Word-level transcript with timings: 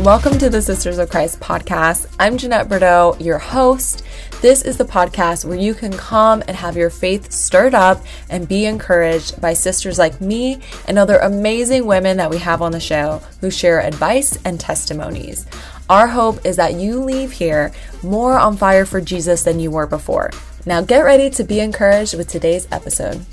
Welcome 0.00 0.38
to 0.38 0.48
the 0.48 0.62
Sisters 0.62 0.96
of 0.96 1.10
Christ 1.10 1.40
podcast. 1.40 2.06
I'm 2.18 2.38
Jeanette 2.38 2.70
Bordeaux, 2.70 3.18
your 3.20 3.36
host. 3.36 4.02
This 4.40 4.62
is 4.62 4.78
the 4.78 4.84
podcast 4.86 5.44
where 5.44 5.58
you 5.58 5.74
can 5.74 5.92
come 5.92 6.42
and 6.48 6.56
have 6.56 6.74
your 6.74 6.88
faith 6.88 7.30
stirred 7.30 7.74
up 7.74 8.02
and 8.30 8.48
be 8.48 8.64
encouraged 8.64 9.38
by 9.42 9.52
sisters 9.52 9.98
like 9.98 10.18
me 10.18 10.62
and 10.88 10.98
other 10.98 11.18
amazing 11.18 11.84
women 11.84 12.16
that 12.16 12.30
we 12.30 12.38
have 12.38 12.62
on 12.62 12.72
the 12.72 12.80
show 12.80 13.20
who 13.42 13.50
share 13.50 13.82
advice 13.82 14.38
and 14.42 14.58
testimonies. 14.58 15.46
Our 15.90 16.06
hope 16.06 16.46
is 16.46 16.56
that 16.56 16.74
you 16.74 17.04
leave 17.04 17.32
here 17.32 17.70
more 18.02 18.38
on 18.38 18.56
fire 18.56 18.86
for 18.86 19.02
Jesus 19.02 19.42
than 19.42 19.60
you 19.60 19.70
were 19.70 19.86
before. 19.86 20.30
Now 20.64 20.80
get 20.80 21.00
ready 21.00 21.28
to 21.28 21.44
be 21.44 21.60
encouraged 21.60 22.16
with 22.16 22.26
today's 22.26 22.66
episode. 22.72 23.26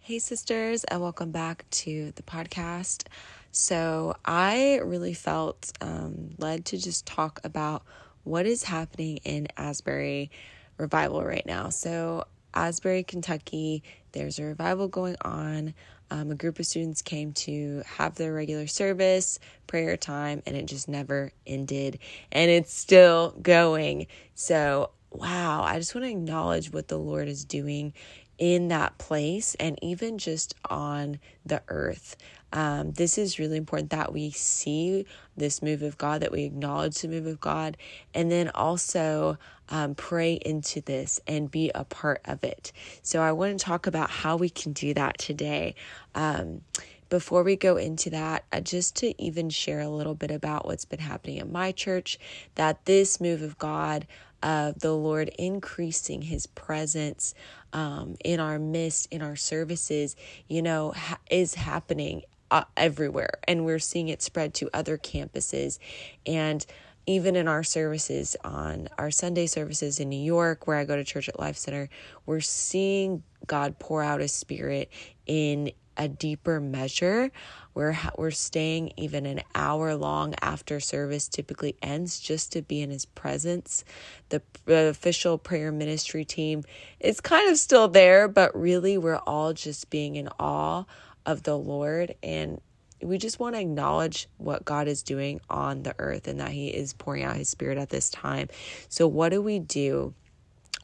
Hey, 0.00 0.18
sisters, 0.18 0.82
and 0.82 1.00
welcome 1.00 1.30
back 1.30 1.66
to 1.70 2.12
the 2.16 2.22
podcast. 2.24 3.04
So, 3.52 4.14
I 4.24 4.80
really 4.84 5.14
felt 5.14 5.72
um, 5.80 6.30
led 6.38 6.64
to 6.66 6.78
just 6.78 7.06
talk 7.06 7.40
about 7.44 7.82
what 8.24 8.46
is 8.46 8.64
happening 8.64 9.18
in 9.18 9.48
Asbury 9.56 10.30
Revival 10.78 11.24
right 11.24 11.44
now. 11.46 11.68
So, 11.70 12.26
Asbury, 12.54 13.02
Kentucky, 13.02 13.82
there's 14.12 14.38
a 14.38 14.44
revival 14.44 14.88
going 14.88 15.16
on. 15.22 15.74
Um, 16.10 16.30
a 16.32 16.34
group 16.34 16.58
of 16.58 16.66
students 16.66 17.02
came 17.02 17.32
to 17.34 17.82
have 17.86 18.16
their 18.16 18.32
regular 18.32 18.66
service, 18.66 19.38
prayer 19.68 19.96
time, 19.96 20.42
and 20.46 20.56
it 20.56 20.66
just 20.66 20.88
never 20.88 21.32
ended. 21.46 22.00
And 22.32 22.50
it's 22.50 22.74
still 22.74 23.30
going. 23.42 24.08
So, 24.34 24.90
wow, 25.10 25.62
I 25.62 25.78
just 25.78 25.94
want 25.94 26.04
to 26.06 26.10
acknowledge 26.10 26.72
what 26.72 26.88
the 26.88 26.98
Lord 26.98 27.28
is 27.28 27.44
doing 27.44 27.92
in 28.40 28.68
that 28.68 28.98
place 28.98 29.54
and 29.60 29.78
even 29.82 30.18
just 30.18 30.56
on 30.68 31.20
the 31.46 31.62
earth. 31.68 32.16
Um, 32.52 32.92
this 32.92 33.16
is 33.16 33.38
really 33.38 33.58
important 33.58 33.90
that 33.90 34.12
we 34.12 34.30
see 34.30 35.06
this 35.36 35.62
move 35.62 35.82
of 35.82 35.96
God, 35.98 36.22
that 36.22 36.32
we 36.32 36.44
acknowledge 36.44 37.00
the 37.00 37.06
move 37.06 37.26
of 37.26 37.38
God, 37.38 37.76
and 38.12 38.32
then 38.32 38.50
also 38.54 39.38
um, 39.68 39.94
pray 39.94 40.34
into 40.34 40.80
this 40.80 41.20
and 41.28 41.48
be 41.48 41.70
a 41.74 41.84
part 41.84 42.22
of 42.24 42.42
it. 42.42 42.72
So, 43.02 43.20
I 43.20 43.30
want 43.30 43.56
to 43.56 43.64
talk 43.64 43.86
about 43.86 44.10
how 44.10 44.36
we 44.36 44.50
can 44.50 44.72
do 44.72 44.94
that 44.94 45.18
today. 45.18 45.76
Um, 46.16 46.62
before 47.08 47.42
we 47.42 47.56
go 47.56 47.76
into 47.76 48.10
that, 48.10 48.44
uh, 48.52 48.60
just 48.60 48.96
to 48.96 49.20
even 49.22 49.50
share 49.50 49.80
a 49.80 49.88
little 49.88 50.14
bit 50.14 50.30
about 50.30 50.64
what's 50.64 50.84
been 50.84 51.00
happening 51.00 51.40
at 51.40 51.50
my 51.50 51.72
church, 51.72 52.18
that 52.54 52.84
this 52.84 53.20
move 53.20 53.42
of 53.42 53.58
God, 53.58 54.06
of 54.42 54.80
the 54.80 54.92
Lord 54.92 55.28
increasing 55.38 56.22
his 56.22 56.46
presence 56.46 57.34
um, 57.72 58.16
in 58.24 58.40
our 58.40 58.58
midst, 58.58 59.08
in 59.10 59.22
our 59.22 59.36
services, 59.36 60.16
you 60.48 60.62
know, 60.62 60.92
ha- 60.96 61.18
is 61.30 61.54
happening 61.54 62.22
uh, 62.50 62.64
everywhere. 62.76 63.38
And 63.46 63.64
we're 63.64 63.78
seeing 63.78 64.08
it 64.08 64.22
spread 64.22 64.54
to 64.54 64.70
other 64.72 64.98
campuses. 64.98 65.78
And 66.26 66.64
even 67.06 67.34
in 67.36 67.48
our 67.48 67.62
services 67.62 68.36
on 68.44 68.88
our 68.98 69.10
Sunday 69.10 69.46
services 69.46 70.00
in 70.00 70.08
New 70.08 70.22
York, 70.22 70.66
where 70.66 70.76
I 70.76 70.84
go 70.84 70.96
to 70.96 71.04
church 71.04 71.28
at 71.28 71.38
Life 71.38 71.56
Center, 71.56 71.88
we're 72.26 72.40
seeing 72.40 73.22
God 73.46 73.78
pour 73.78 74.02
out 74.02 74.20
His 74.20 74.32
Spirit 74.32 74.90
in 75.26 75.72
a 76.00 76.08
deeper 76.08 76.60
measure. 76.60 77.30
We're 77.74 77.96
we're 78.16 78.30
staying 78.30 78.94
even 78.96 79.26
an 79.26 79.42
hour 79.54 79.94
long 79.94 80.34
after 80.40 80.80
service 80.80 81.28
typically 81.28 81.76
ends 81.82 82.18
just 82.18 82.52
to 82.52 82.62
be 82.62 82.80
in 82.80 82.90
His 82.90 83.04
presence. 83.04 83.84
The, 84.30 84.42
the 84.64 84.88
official 84.88 85.36
prayer 85.36 85.70
ministry 85.70 86.24
team 86.24 86.64
is 86.98 87.20
kind 87.20 87.50
of 87.50 87.58
still 87.58 87.86
there, 87.86 88.28
but 88.28 88.58
really 88.58 88.96
we're 88.96 89.20
all 89.26 89.52
just 89.52 89.90
being 89.90 90.16
in 90.16 90.28
awe 90.40 90.84
of 91.26 91.42
the 91.42 91.56
Lord 91.56 92.14
and 92.22 92.60
we 93.02 93.16
just 93.18 93.38
want 93.38 93.54
to 93.54 93.60
acknowledge 93.60 94.28
what 94.36 94.64
God 94.64 94.86
is 94.86 95.02
doing 95.02 95.40
on 95.48 95.82
the 95.82 95.94
earth 95.98 96.28
and 96.28 96.40
that 96.40 96.50
He 96.50 96.68
is 96.68 96.92
pouring 96.94 97.24
out 97.24 97.36
His 97.36 97.48
Spirit 97.48 97.78
at 97.78 97.90
this 97.90 98.08
time. 98.10 98.48
So, 98.88 99.06
what 99.06 99.30
do 99.30 99.42
we 99.42 99.58
do? 99.58 100.14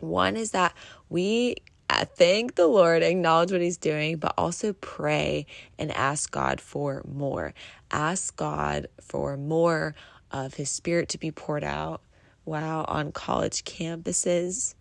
One 0.00 0.36
is 0.36 0.50
that 0.50 0.74
we 1.08 1.56
thank 2.04 2.54
the 2.54 2.66
Lord, 2.66 3.02
acknowledge 3.02 3.52
what 3.52 3.60
He's 3.60 3.76
doing, 3.78 4.16
but 4.16 4.34
also 4.36 4.72
pray 4.74 5.46
and 5.78 5.90
ask 5.92 6.30
God 6.30 6.60
for 6.60 7.04
more. 7.06 7.54
Ask 7.90 8.36
God 8.36 8.88
for 9.00 9.36
more 9.36 9.94
of 10.30 10.54
His 10.54 10.70
Spirit 10.70 11.08
to 11.10 11.18
be 11.18 11.30
poured 11.30 11.64
out. 11.64 12.00
Wow, 12.44 12.84
on 12.88 13.12
college 13.12 13.64
campuses, 13.64 14.74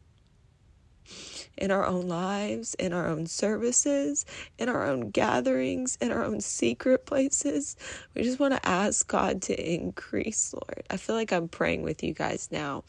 in 1.57 1.71
our 1.71 1.85
own 1.85 2.07
lives, 2.07 2.75
in 2.75 2.93
our 2.93 3.07
own 3.07 3.27
services, 3.27 4.25
in 4.57 4.69
our 4.69 4.85
own 4.85 5.09
gatherings, 5.09 5.97
in 6.01 6.11
our 6.11 6.23
own 6.23 6.41
secret 6.41 7.05
places. 7.05 7.75
We 8.13 8.23
just 8.23 8.39
want 8.39 8.53
to 8.53 8.67
ask 8.67 9.07
God 9.07 9.41
to 9.43 9.73
increase, 9.73 10.53
Lord. 10.53 10.83
I 10.89 10.97
feel 10.97 11.15
like 11.15 11.31
I'm 11.31 11.47
praying 11.47 11.83
with 11.83 12.03
you 12.03 12.13
guys 12.13 12.49
now. 12.51 12.83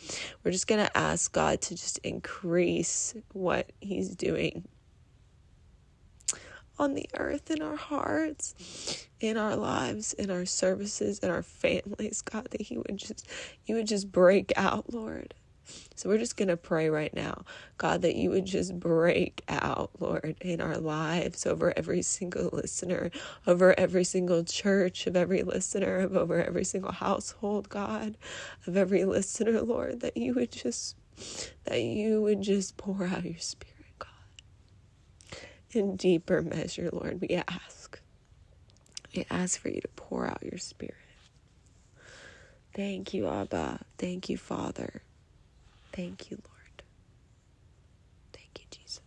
We're 0.45 0.53
just 0.53 0.67
going 0.67 0.85
to 0.85 0.97
ask 0.97 1.33
God 1.33 1.61
to 1.63 1.75
just 1.75 1.99
increase 1.99 3.15
what 3.33 3.73
He's 3.81 4.15
doing 4.15 4.67
on 6.79 6.95
the 6.95 7.09
earth 7.15 7.51
in 7.51 7.63
our 7.63 7.77
hearts 7.77 9.07
in 9.21 9.37
our 9.37 9.57
lives 9.57 10.13
in 10.15 10.31
our 10.31 10.45
services 10.45 11.19
in 11.21 11.31
our 11.31 11.43
families 11.43 12.21
god 12.21 12.47
that 12.51 12.61
he 12.61 12.77
would 12.77 12.97
just 12.97 13.27
you 13.65 13.75
would 13.75 13.87
just 13.87 14.13
break 14.13 14.53
out 14.57 14.93
lord 14.93 15.33
so 15.95 16.09
we're 16.09 16.19
just 16.19 16.37
going 16.37 16.49
to 16.49 16.57
pray 16.57 16.91
right 16.91 17.15
now, 17.15 17.45
God, 17.79 18.03
that 18.03 18.17
you 18.17 18.31
would 18.31 18.47
just 18.47 18.79
break 18.79 19.43
out, 19.49 19.91
Lord, 19.99 20.37
in 20.41 20.61
our 20.61 20.79
lives 20.79 21.47
over 21.47 21.73
every 21.77 22.03
single 22.03 22.51
listener, 22.53 23.11
over 23.47 23.79
every 23.79 24.05
single 24.05 24.45
church, 24.45 25.07
of 25.07 25.17
every 25.17 25.43
listener, 25.43 25.99
of 25.99 26.17
over 26.17 26.43
every 26.43 26.65
single 26.65 26.93
household, 26.93 27.69
God, 27.69 28.17
of 28.67 28.77
every 28.77 29.05
listener, 29.05 29.61
Lord, 29.63 30.01
that 30.01 30.17
you 30.17 30.35
would 30.35 30.53
just, 30.53 30.97
that 31.65 31.81
you 31.83 32.23
would 32.23 32.43
just 32.43 32.77
pour 32.77 33.05
out 33.07 33.25
your 33.25 33.39
spirit, 33.39 33.75
God. 33.99 34.09
In 35.71 35.97
deeper 35.97 36.43
measure, 36.43 36.91
Lord, 36.93 37.21
we 37.21 37.29
ask. 37.49 38.01
We 39.15 39.27
ask 39.31 39.59
for 39.61 39.71
you 39.71 39.81
to 39.81 39.89
pour 39.97 40.27
out 40.27 40.43
your 40.43 40.59
spirit. 40.59 40.95
Thank 42.75 43.15
you, 43.15 43.27
Abba. 43.29 43.81
Thank 43.99 44.29
you, 44.29 44.37
Father. 44.37 45.03
Thank 45.97 46.31
you, 46.31 46.39
Lord. 46.39 46.85
Thank 48.35 48.51
you, 48.61 48.67
Jesus. 48.71 49.06